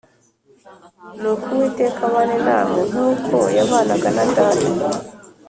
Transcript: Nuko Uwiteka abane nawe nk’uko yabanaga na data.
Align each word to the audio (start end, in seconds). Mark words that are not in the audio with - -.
Nuko 1.19 1.45
Uwiteka 1.53 1.99
abane 2.09 2.37
nawe 2.47 2.79
nk’uko 2.89 3.35
yabanaga 3.57 4.09
na 4.17 4.23
data. 4.35 4.69